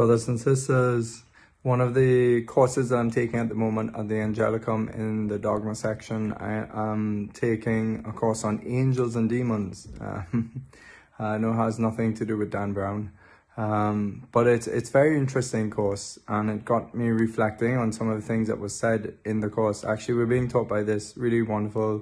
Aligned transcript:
Brothers 0.00 0.28
and 0.28 0.40
sisters, 0.40 1.24
one 1.60 1.82
of 1.82 1.92
the 1.92 2.40
courses 2.44 2.90
I'm 2.90 3.10
taking 3.10 3.38
at 3.38 3.50
the 3.50 3.54
moment 3.54 3.94
at 3.94 4.08
the 4.08 4.14
Angelicum 4.14 4.94
in 4.94 5.28
the 5.28 5.38
dogma 5.38 5.74
section, 5.74 6.32
I 6.32 6.66
am 6.72 7.30
taking 7.34 8.02
a 8.08 8.12
course 8.12 8.42
on 8.42 8.62
angels 8.64 9.14
and 9.14 9.28
demons. 9.28 9.88
Uh, 10.00 11.24
I 11.34 11.36
know 11.36 11.52
it 11.52 11.56
has 11.56 11.78
nothing 11.78 12.14
to 12.14 12.24
do 12.24 12.38
with 12.38 12.50
Dan 12.50 12.72
Brown, 12.72 13.12
um, 13.58 14.26
but 14.32 14.46
it's 14.46 14.66
it's 14.66 14.88
very 14.88 15.18
interesting 15.18 15.68
course, 15.68 16.18
and 16.28 16.48
it 16.48 16.64
got 16.64 16.94
me 16.94 17.08
reflecting 17.08 17.76
on 17.76 17.92
some 17.92 18.08
of 18.08 18.18
the 18.18 18.26
things 18.26 18.48
that 18.48 18.58
was 18.58 18.74
said 18.74 19.18
in 19.26 19.40
the 19.40 19.50
course. 19.50 19.84
Actually, 19.84 20.14
we're 20.14 20.32
being 20.36 20.48
taught 20.48 20.66
by 20.66 20.82
this 20.82 21.14
really 21.18 21.42
wonderful 21.42 22.00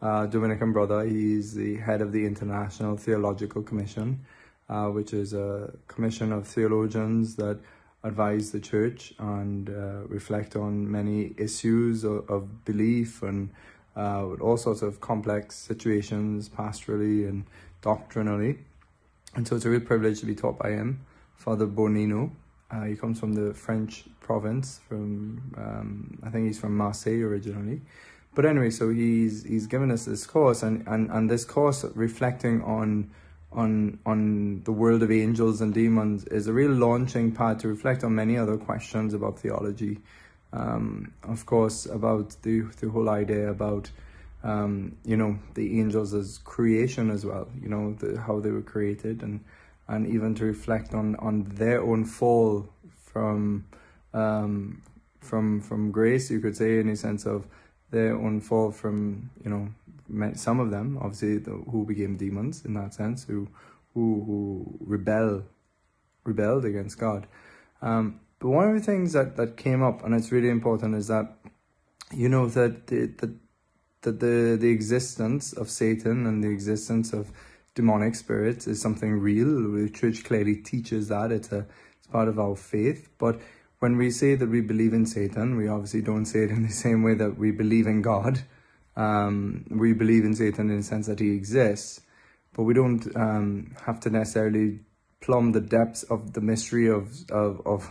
uh, 0.00 0.26
Dominican 0.26 0.72
brother. 0.72 1.04
He's 1.04 1.54
the 1.54 1.78
head 1.78 2.02
of 2.02 2.12
the 2.12 2.24
International 2.24 2.96
Theological 2.96 3.62
Commission, 3.62 4.20
uh, 4.68 4.86
which 4.86 5.12
is 5.12 5.32
a 5.32 5.72
commission 5.88 6.32
of 6.32 6.46
theologians 6.46 7.36
that 7.36 7.58
advise 8.04 8.50
the 8.50 8.60
church 8.60 9.14
and 9.18 9.70
uh, 9.70 10.06
reflect 10.06 10.56
on 10.56 10.90
many 10.90 11.34
issues 11.38 12.04
of, 12.04 12.28
of 12.28 12.64
belief 12.64 13.22
and 13.22 13.50
uh, 13.94 14.26
with 14.30 14.40
all 14.40 14.56
sorts 14.56 14.82
of 14.82 15.00
complex 15.00 15.54
situations 15.54 16.48
pastorally 16.48 17.28
and 17.28 17.44
doctrinally. 17.80 18.58
And 19.34 19.46
so 19.46 19.56
it's 19.56 19.64
a 19.64 19.70
real 19.70 19.80
privilege 19.80 20.20
to 20.20 20.26
be 20.26 20.34
taught 20.34 20.58
by 20.58 20.70
him, 20.70 21.04
Father 21.36 21.66
Bonino. 21.66 22.30
Uh, 22.70 22.84
he 22.84 22.96
comes 22.96 23.20
from 23.20 23.34
the 23.34 23.52
French 23.52 24.04
province, 24.20 24.80
from 24.88 25.42
um, 25.56 26.18
I 26.22 26.30
think 26.30 26.46
he's 26.46 26.58
from 26.58 26.76
Marseille 26.76 27.22
originally. 27.22 27.82
But 28.34 28.46
anyway, 28.46 28.70
so 28.70 28.88
he's 28.88 29.44
he's 29.44 29.66
given 29.66 29.90
us 29.90 30.06
this 30.06 30.26
course, 30.26 30.62
and, 30.62 30.86
and, 30.88 31.10
and 31.10 31.30
this 31.30 31.44
course 31.44 31.84
reflecting 31.94 32.62
on 32.62 33.10
on 33.54 33.98
on 34.06 34.62
the 34.64 34.72
world 34.72 35.02
of 35.02 35.10
angels 35.10 35.60
and 35.60 35.74
demons 35.74 36.24
is 36.24 36.46
a 36.46 36.52
real 36.52 36.70
launching 36.70 37.32
pad 37.32 37.58
to 37.60 37.68
reflect 37.68 38.04
on 38.04 38.14
many 38.14 38.36
other 38.36 38.56
questions 38.56 39.14
about 39.14 39.38
theology. 39.38 39.98
Um, 40.52 41.12
of 41.22 41.46
course, 41.46 41.86
about 41.86 42.36
the 42.42 42.62
the 42.80 42.90
whole 42.90 43.08
idea 43.08 43.50
about 43.50 43.90
um, 44.42 44.96
you 45.04 45.16
know 45.16 45.38
the 45.54 45.80
angels 45.80 46.14
as 46.14 46.38
creation 46.38 47.10
as 47.10 47.24
well. 47.24 47.48
You 47.60 47.68
know 47.68 47.94
the, 47.94 48.20
how 48.20 48.40
they 48.40 48.50
were 48.50 48.62
created, 48.62 49.22
and 49.22 49.40
and 49.88 50.06
even 50.06 50.34
to 50.36 50.44
reflect 50.44 50.94
on 50.94 51.16
on 51.16 51.44
their 51.54 51.82
own 51.82 52.04
fall 52.04 52.68
from 53.04 53.66
um, 54.14 54.82
from 55.20 55.60
from 55.60 55.90
grace. 55.90 56.30
You 56.30 56.40
could 56.40 56.56
say 56.56 56.80
in 56.80 56.88
a 56.88 56.96
sense 56.96 57.26
of 57.26 57.46
their 57.90 58.16
own 58.16 58.40
fall 58.40 58.72
from 58.72 59.30
you 59.44 59.50
know 59.50 59.68
some 60.34 60.60
of 60.60 60.70
them, 60.70 60.98
obviously, 61.00 61.38
the, 61.38 61.50
who 61.50 61.84
became 61.84 62.16
demons 62.16 62.64
in 62.64 62.74
that 62.74 62.94
sense, 62.94 63.24
who 63.24 63.48
who 63.94 64.24
who 64.26 64.78
rebel 64.80 65.44
rebelled 66.24 66.64
against 66.64 66.98
God. 66.98 67.26
Um, 67.80 68.20
but 68.38 68.48
one 68.48 68.68
of 68.68 68.74
the 68.74 68.80
things 68.80 69.12
that, 69.12 69.36
that 69.36 69.56
came 69.56 69.82
up, 69.82 70.04
and 70.04 70.14
it's 70.14 70.32
really 70.32 70.48
important, 70.48 70.94
is 70.94 71.08
that 71.08 71.36
you 72.12 72.28
know 72.28 72.48
that 72.48 72.86
the, 72.88 73.06
that 73.06 73.30
that 74.02 74.20
the 74.20 74.56
the 74.60 74.68
existence 74.68 75.52
of 75.52 75.70
Satan 75.70 76.26
and 76.26 76.42
the 76.42 76.48
existence 76.48 77.12
of 77.12 77.32
demonic 77.74 78.14
spirits 78.14 78.66
is 78.66 78.80
something 78.80 79.12
real. 79.18 79.72
The 79.72 79.88
church 79.90 80.24
clearly 80.24 80.56
teaches 80.56 81.08
that 81.08 81.32
it's 81.32 81.52
a 81.52 81.66
it's 81.98 82.06
part 82.08 82.28
of 82.28 82.38
our 82.38 82.56
faith. 82.56 83.08
But 83.18 83.40
when 83.78 83.96
we 83.96 84.10
say 84.10 84.34
that 84.34 84.48
we 84.48 84.60
believe 84.60 84.92
in 84.92 85.06
Satan, 85.06 85.56
we 85.56 85.68
obviously 85.68 86.02
don't 86.02 86.26
say 86.26 86.44
it 86.44 86.50
in 86.50 86.62
the 86.62 86.72
same 86.84 87.02
way 87.02 87.14
that 87.14 87.38
we 87.38 87.50
believe 87.50 87.86
in 87.86 88.02
God. 88.02 88.42
Um, 88.96 89.64
we 89.70 89.92
believe 89.92 90.24
in 90.24 90.34
Satan 90.34 90.70
in 90.70 90.78
the 90.78 90.82
sense 90.82 91.06
that 91.06 91.20
he 91.20 91.34
exists, 91.34 92.00
but 92.54 92.64
we 92.64 92.74
don't 92.74 93.14
um, 93.16 93.74
have 93.86 94.00
to 94.00 94.10
necessarily 94.10 94.80
plumb 95.20 95.52
the 95.52 95.60
depths 95.60 96.02
of 96.04 96.34
the 96.34 96.40
mystery 96.40 96.88
of, 96.88 97.24
of, 97.30 97.62
of 97.66 97.90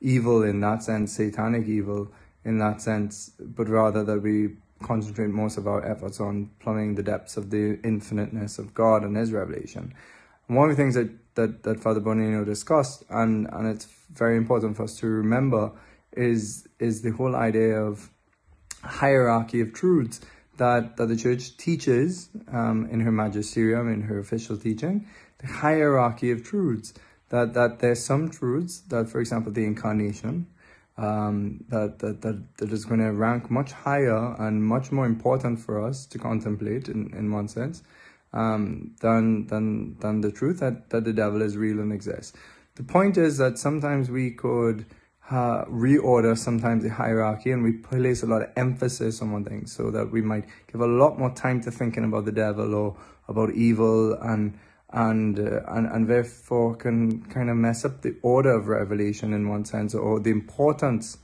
evil 0.00 0.42
in 0.42 0.60
that 0.60 0.82
sense, 0.82 1.12
satanic 1.12 1.66
evil 1.66 2.12
in 2.44 2.58
that 2.58 2.82
sense, 2.82 3.30
but 3.38 3.68
rather 3.68 4.04
that 4.04 4.20
we 4.20 4.56
concentrate 4.82 5.28
most 5.28 5.56
of 5.56 5.66
our 5.66 5.84
efforts 5.88 6.20
on 6.20 6.50
plumbing 6.58 6.96
the 6.96 7.02
depths 7.02 7.36
of 7.36 7.50
the 7.50 7.78
infiniteness 7.84 8.58
of 8.58 8.74
God 8.74 9.04
and 9.04 9.16
His 9.16 9.32
revelation. 9.32 9.94
And 10.48 10.56
one 10.56 10.68
of 10.68 10.76
the 10.76 10.82
things 10.82 10.96
that, 10.96 11.10
that, 11.36 11.62
that 11.62 11.80
Father 11.80 12.00
Bonino 12.00 12.44
discussed, 12.44 13.04
and, 13.08 13.48
and 13.52 13.68
it's 13.68 13.86
very 14.12 14.36
important 14.36 14.76
for 14.76 14.82
us 14.82 14.96
to 14.98 15.06
remember, 15.06 15.70
is, 16.16 16.66
is 16.78 17.02
the 17.02 17.10
whole 17.10 17.36
idea 17.36 17.80
of 17.80 18.10
hierarchy 18.82 19.60
of 19.60 19.72
truths 19.72 20.20
that, 20.62 20.96
that 20.96 21.08
the 21.08 21.16
church 21.16 21.56
teaches 21.56 22.30
um, 22.52 22.88
in 22.88 23.00
her 23.00 23.10
magisterium, 23.10 23.92
in 23.92 24.02
her 24.02 24.20
official 24.20 24.56
teaching, 24.56 25.08
the 25.38 25.48
hierarchy 25.48 26.30
of 26.30 26.44
truths. 26.44 26.94
That, 27.30 27.54
that 27.54 27.80
there's 27.80 28.04
some 28.04 28.30
truths 28.30 28.78
that, 28.92 29.08
for 29.08 29.18
example, 29.18 29.50
the 29.50 29.64
incarnation, 29.64 30.46
um, 30.96 31.64
that, 31.68 31.98
that, 31.98 32.20
that, 32.20 32.58
that 32.58 32.70
is 32.70 32.84
going 32.84 33.00
to 33.00 33.10
rank 33.10 33.50
much 33.50 33.72
higher 33.72 34.36
and 34.38 34.62
much 34.62 34.92
more 34.92 35.04
important 35.04 35.58
for 35.58 35.84
us 35.84 36.06
to 36.06 36.18
contemplate 36.18 36.88
in, 36.88 37.12
in 37.12 37.32
one 37.32 37.48
sense 37.48 37.82
um, 38.32 38.94
than, 39.00 39.48
than, 39.48 39.98
than 39.98 40.20
the 40.20 40.30
truth 40.30 40.60
that, 40.60 40.90
that 40.90 41.02
the 41.02 41.12
devil 41.12 41.42
is 41.42 41.56
real 41.56 41.80
and 41.80 41.92
exists. 41.92 42.36
The 42.76 42.84
point 42.84 43.16
is 43.16 43.36
that 43.38 43.58
sometimes 43.58 44.10
we 44.10 44.30
could 44.30 44.86
uh, 45.32 45.64
reorder 45.64 46.36
sometimes 46.36 46.82
the 46.82 46.90
hierarchy 46.90 47.50
and 47.52 47.62
we 47.62 47.72
place 47.72 48.22
a 48.22 48.26
lot 48.26 48.42
of 48.42 48.50
emphasis 48.54 49.22
on 49.22 49.32
one 49.32 49.44
thing 49.44 49.66
so 49.66 49.90
that 49.90 50.12
we 50.12 50.20
might 50.20 50.44
give 50.70 50.82
a 50.82 50.86
lot 50.86 51.18
more 51.18 51.30
time 51.30 51.58
to 51.58 51.70
thinking 51.70 52.04
about 52.04 52.26
the 52.26 52.32
devil 52.32 52.74
or 52.74 52.94
about 53.28 53.50
evil 53.54 54.12
and 54.20 54.58
and 54.90 55.38
uh, 55.38 55.62
and, 55.68 55.86
and 55.86 56.06
therefore 56.06 56.74
can 56.76 57.22
kind 57.30 57.48
of 57.48 57.56
mess 57.56 57.82
up 57.82 58.02
the 58.02 58.14
order 58.20 58.52
of 58.52 58.68
revelation 58.68 59.32
in 59.32 59.48
one 59.48 59.64
sense 59.64 59.94
or 59.94 60.20
the 60.20 60.30
importance 60.30 61.16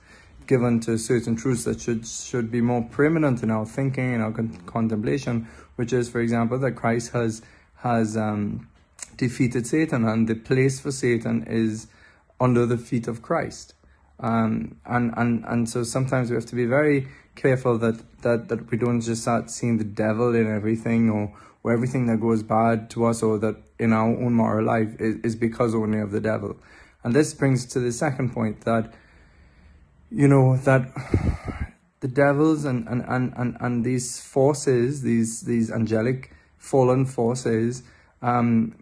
given 0.46 0.80
to 0.80 0.96
certain 0.96 1.36
truths 1.36 1.64
that 1.64 1.78
should 1.78 2.06
should 2.06 2.50
be 2.50 2.62
more 2.62 2.82
prominent 2.90 3.42
in 3.42 3.50
our 3.50 3.66
thinking 3.66 4.14
and 4.14 4.22
our 4.22 4.32
con- 4.32 4.58
contemplation 4.64 5.46
which 5.76 5.92
is 5.92 6.08
for 6.08 6.20
example 6.22 6.58
that 6.58 6.72
Christ 6.72 7.12
has 7.12 7.42
has 7.82 8.16
um, 8.16 8.69
defeated 9.19 9.66
Satan 9.66 10.08
and 10.08 10.26
the 10.26 10.34
place 10.34 10.80
for 10.80 10.92
Satan 10.92 11.44
is 11.46 11.88
under 12.40 12.64
the 12.64 12.78
feet 12.78 13.06
of 13.06 13.20
Christ 13.20 13.75
um, 14.20 14.76
and, 14.84 15.12
and, 15.16 15.44
and 15.46 15.68
so 15.68 15.84
sometimes 15.84 16.30
we 16.30 16.34
have 16.34 16.46
to 16.46 16.56
be 16.56 16.66
very 16.66 17.08
careful 17.36 17.78
that, 17.78 18.02
that, 18.22 18.48
that 18.48 18.70
we 18.70 18.76
don't 18.76 19.00
just 19.00 19.22
start 19.22 19.50
seeing 19.50 19.78
the 19.78 19.84
devil 19.84 20.34
in 20.34 20.52
everything 20.52 21.08
or, 21.08 21.32
or 21.62 21.72
everything 21.72 22.06
that 22.06 22.20
goes 22.20 22.42
bad 22.42 22.90
to 22.90 23.06
us 23.06 23.22
or 23.22 23.38
that 23.38 23.56
in 23.78 23.92
our 23.92 24.08
own 24.08 24.34
moral 24.34 24.64
life 24.64 25.00
is, 25.00 25.16
is 25.22 25.36
because 25.36 25.74
only 25.74 26.00
of 26.00 26.10
the 26.10 26.20
devil. 26.20 26.56
And 27.04 27.14
this 27.14 27.32
brings 27.32 27.64
to 27.66 27.80
the 27.80 27.92
second 27.92 28.32
point 28.32 28.62
that, 28.62 28.92
you 30.10 30.26
know, 30.26 30.56
that 30.58 30.92
the 32.00 32.08
devils 32.08 32.64
and, 32.64 32.88
and, 32.88 33.04
and, 33.06 33.32
and, 33.36 33.56
and 33.60 33.84
these 33.84 34.20
forces, 34.20 35.02
these, 35.02 35.42
these 35.42 35.70
angelic 35.70 36.32
fallen 36.56 37.06
forces, 37.06 37.84
um, 38.20 38.74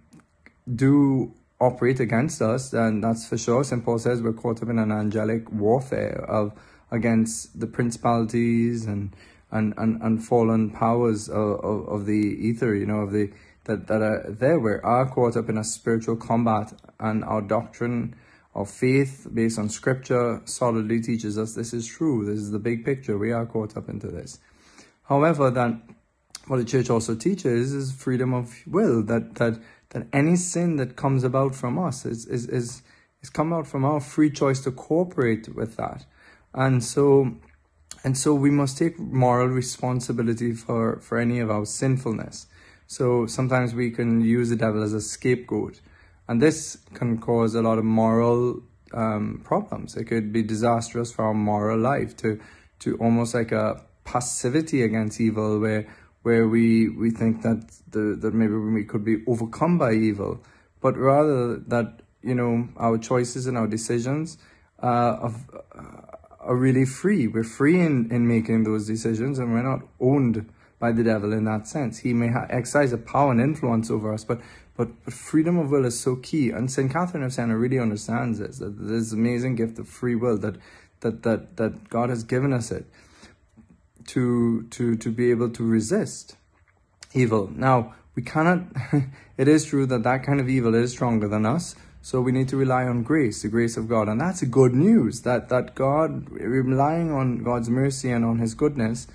do 0.75 1.32
operate 1.61 2.00
against 2.00 2.43
us, 2.43 2.72
and 2.72 3.03
that's 3.03 3.27
for 3.27 3.39
sure. 3.39 3.65
St. 3.65 3.84
Paul 3.84 3.99
says 3.99 4.22
we're 4.22 4.33
caught 4.33 4.62
up 4.62 4.69
in 4.69 4.78
an 4.78 4.93
angelic 4.93 5.50
warfare 5.50 6.25
of 6.28 6.53
against 6.91 7.59
the 7.59 7.67
principalities 7.67 8.87
and 8.87 9.15
and, 9.50 9.75
and, 9.77 10.03
and 10.03 10.25
fallen 10.25 10.71
powers 10.71 11.28
of, 11.28 11.61
of, 11.61 11.89
of 11.89 12.06
the 12.06 12.12
ether, 12.12 12.75
you 12.75 12.84
know, 12.84 13.00
of 13.00 13.12
the 13.12 13.31
that, 13.65 13.87
that 13.89 14.03
are 14.03 14.25
there. 14.28 14.59
We 14.59 14.72
are 14.72 15.09
caught 15.09 15.37
up 15.37 15.49
in 15.49 15.59
a 15.59 15.65
spiritual 15.65 16.17
combat, 16.17 16.72
and 16.99 17.25
our 17.25 17.43
doctrine 17.43 18.15
of 18.55 18.71
faith 18.71 19.27
based 19.33 19.59
on 19.59 19.69
scripture 19.69 20.41
solidly 20.44 21.00
teaches 21.00 21.37
us 21.37 21.55
this 21.55 21.75
is 21.75 21.87
true. 21.87 22.25
This 22.25 22.38
is 22.38 22.50
the 22.50 22.59
big 22.59 22.84
picture. 22.84 23.19
We 23.19 23.33
are 23.33 23.44
caught 23.44 23.77
up 23.77 23.88
into 23.88 24.09
this. 24.09 24.38
However, 25.05 25.50
that 25.50 25.81
what 26.47 26.56
the 26.59 26.65
church 26.65 26.91
also 26.91 27.15
teaches 27.15 27.73
is 27.73 27.93
freedom 27.93 28.33
of 28.33 28.55
will, 28.67 29.03
that 29.05 29.34
that 29.37 29.61
that 29.91 30.06
any 30.12 30.36
sin 30.36 30.76
that 30.76 30.97
comes 30.97 31.24
about 31.24 31.54
from 31.54 31.78
us 31.78 32.04
is, 32.04 32.26
is, 32.26 32.47
is, 32.48 32.82
is 33.22 33.30
come 33.30 33.52
out 33.52 33.66
from 33.66 33.84
our 33.84 34.00
free 34.00 34.31
choice 34.31 34.61
to 34.61 34.70
cooperate 34.70 35.55
with 35.55 35.76
that. 35.76 36.05
And 36.55 36.82
so, 36.82 37.37
and 38.02 38.16
so 38.16 38.34
we 38.34 38.50
must 38.50 38.78
take 38.78 38.99
moral 38.99 39.49
responsibility 39.49 40.52
for, 40.52 41.00
for 41.00 41.19
any 41.19 41.38
of 41.40 41.50
our 41.50 41.66
sinfulness. 41.66 42.46
So 42.87 43.26
sometimes 43.26 43.75
we 43.75 43.90
can 43.90 44.20
use 44.20 44.49
the 44.49 44.56
devil 44.56 44.82
as 44.82 44.93
a 44.93 45.00
scapegoat. 45.00 45.81
And 46.28 46.40
this 46.40 46.78
can 46.94 47.19
cause 47.19 47.55
a 47.55 47.62
lot 47.62 47.78
of 47.78 47.84
moral 47.84 48.62
um, 48.93 49.40
problems. 49.44 49.96
It 49.96 50.05
could 50.05 50.32
be 50.32 50.43
disastrous 50.43 51.12
for 51.12 51.25
our 51.25 51.34
moral 51.34 51.78
life 51.78 52.16
to, 52.19 52.40
to 52.81 52.96
almost 52.99 53.34
like 53.34 53.52
a 53.52 53.82
passivity 54.05 54.82
against 54.82 55.20
evil 55.20 55.58
where 55.61 55.87
where 56.26 56.49
we, 56.49 56.88
we 56.88 57.08
think 57.08 57.43
that 57.43 57.70
the, 57.93 58.19
that 58.20 58.34
maybe 58.34 58.55
we 58.55 58.82
could 58.82 59.05
be 59.05 59.23
overcome 59.28 59.78
by 59.78 59.93
evil, 59.93 60.43
but 60.81 60.96
rather 60.96 61.56
that 61.56 62.00
you 62.20 62.34
know 62.34 62.69
our 62.78 62.99
choices 62.99 63.46
and 63.46 63.56
our 63.56 63.69
decisions 63.69 64.37
uh, 64.82 65.19
of, 65.23 65.49
uh, 65.55 66.17
are 66.40 66.56
really 66.56 66.84
free. 66.84 67.28
We're 67.28 67.44
free 67.44 67.81
in, 67.81 68.11
in 68.11 68.26
making 68.26 68.64
those 68.64 68.88
decisions, 68.88 69.38
and 69.38 69.52
we're 69.52 69.62
not 69.62 69.82
owned 70.00 70.50
by 70.81 70.90
the 70.90 71.05
devil 71.05 71.32
in 71.32 71.44
that 71.44 71.69
sense. 71.69 71.99
He 71.99 72.12
may 72.12 72.31
ha- 72.31 72.49
exercise 72.50 72.93
a 72.93 72.99
power 72.99 73.31
and 73.31 73.40
influence 73.40 73.88
over 73.88 74.12
us, 74.12 74.25
but, 74.25 74.40
but, 74.76 74.88
but 75.05 75.14
freedom 75.14 75.56
of 75.58 75.70
will 75.70 75.84
is 75.84 76.00
so 76.00 76.17
key. 76.17 76.50
And 76.50 76.69
St. 76.69 76.90
Catherine 76.93 77.23
of 77.23 77.34
Siena 77.34 77.56
really 77.56 77.78
understands 77.78 78.40
this, 78.40 78.58
that 78.58 78.76
this 78.81 79.12
amazing 79.12 79.55
gift 79.55 79.78
of 79.78 79.88
free 79.88 80.17
will, 80.17 80.38
that, 80.38 80.56
that, 81.02 81.23
that, 81.23 81.56
that 81.56 81.88
God 81.88 82.11
has 82.11 82.25
given 82.25 82.52
us 82.52 82.73
it 82.73 82.84
to, 84.08 84.64
to, 84.70 84.97
to 84.97 85.11
be 85.11 85.31
able 85.31 85.50
to 85.50 85.64
resist 85.64 86.37
evil. 87.14 87.50
Now, 87.55 87.94
we 88.14 88.23
cannot, 88.23 88.64
it 89.37 89.49
is 89.49 89.67
true 89.67 89.87
that 89.87 90.03
that 90.03 90.25
kind 90.25 90.41
of 90.41 90.49
evil 90.49 90.75
is 90.75 90.93
stronger 90.93 91.29
than 91.29 91.47
us. 91.47 91.75
So 92.03 92.20
we 92.20 92.31
need 92.31 92.49
to 92.50 92.56
rely 92.56 92.85
on 92.85 93.03
grace, 93.03 93.43
the 93.43 93.49
grace 93.49 93.76
of 93.76 93.88
God. 93.88 94.08
And 94.08 94.20
that's 94.20 94.41
good 94.44 94.75
news 94.75 95.23
that, 95.23 95.49
that 95.49 95.75
God, 95.75 96.31
relying 96.31 97.11
on 97.11 97.43
God's 97.43 97.69
mercy 97.69 98.12
and 98.12 98.25
on 98.25 98.38
his 98.38 98.55
goodness 98.55 99.08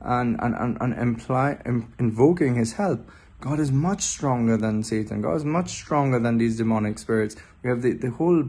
and, 0.00 0.38
and, 0.40 0.54
and, 0.54 0.78
and 0.80 0.94
imply, 0.94 1.58
invoking 1.98 2.54
his 2.54 2.72
help, 2.72 3.06
God 3.40 3.60
is 3.60 3.70
much 3.70 4.02
stronger 4.02 4.56
than 4.56 4.82
Satan. 4.82 5.20
God 5.20 5.36
is 5.36 5.44
much 5.44 5.68
stronger 5.68 6.18
than 6.18 6.38
these 6.38 6.56
demonic 6.56 6.98
spirits. 6.98 7.36
We 7.62 7.70
have 7.70 7.82
the, 7.82 7.92
the 7.92 8.10
whole 8.10 8.44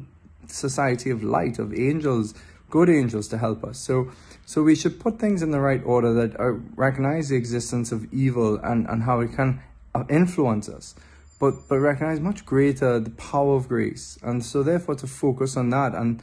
society 0.47 1.09
of 1.09 1.21
light, 1.21 1.59
of 1.59 1.73
angels, 1.73 2.33
good 2.69 2.89
angels 2.89 3.27
to 3.29 3.37
help 3.37 3.63
us. 3.63 3.79
So, 3.79 4.11
so 4.45 4.63
we 4.63 4.75
should 4.75 4.99
put 4.99 5.19
things 5.19 5.41
in 5.41 5.51
the 5.51 5.59
right 5.59 5.81
order 5.85 6.13
that 6.13 6.39
uh, 6.39 6.53
recognize 6.75 7.29
the 7.29 7.35
existence 7.35 7.91
of 7.91 8.11
evil 8.13 8.57
and, 8.57 8.87
and 8.87 9.03
how 9.03 9.21
it 9.21 9.33
can 9.33 9.61
uh, 9.95 10.03
influence 10.09 10.69
us 10.69 10.95
but 11.39 11.67
but 11.67 11.79
recognize 11.79 12.19
much 12.19 12.45
greater 12.45 12.99
the 12.99 13.09
power 13.11 13.55
of 13.55 13.67
grace 13.67 14.19
and 14.21 14.43
so 14.45 14.61
therefore 14.61 14.95
to 14.95 15.07
focus 15.07 15.57
on 15.57 15.69
that 15.69 15.95
and 15.95 16.21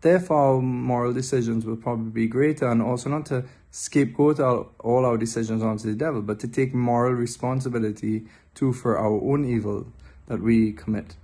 therefore 0.00 0.60
moral 0.60 1.12
decisions 1.12 1.64
will 1.64 1.76
probably 1.76 2.10
be 2.10 2.26
greater 2.26 2.68
and 2.68 2.82
also 2.82 3.10
not 3.10 3.26
to 3.26 3.44
scapegoat 3.70 4.40
our, 4.40 4.66
all 4.80 5.04
our 5.04 5.16
decisions 5.16 5.62
onto 5.62 5.88
the 5.88 5.96
devil 5.96 6.22
but 6.22 6.40
to 6.40 6.48
take 6.48 6.74
moral 6.74 7.12
responsibility 7.12 8.24
too 8.54 8.72
for 8.72 8.98
our 8.98 9.20
own 9.22 9.44
evil 9.44 9.86
that 10.26 10.40
we 10.40 10.72
commit 10.72 11.14